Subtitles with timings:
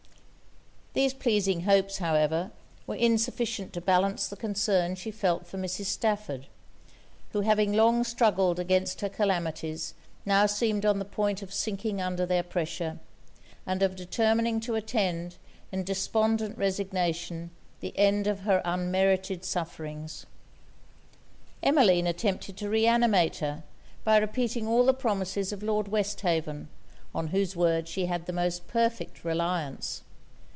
[0.93, 2.51] These pleasing hopes, however,
[2.85, 5.85] were insufficient to balance the concern she felt for Mrs.
[5.85, 6.47] Stafford;
[7.31, 9.93] who having long struggled against her calamities,
[10.25, 12.99] now seemed on the point of sinking under their pressure,
[13.65, 15.37] and of determining to attend,
[15.71, 20.25] in despondent resignation, the end of her unmerited sufferings.
[21.63, 23.63] Emmeline attempted to re animate her,
[24.03, 26.67] by repeating all the promises of Lord Westhaven,
[27.15, 30.03] on whose word she had the most perfect reliance.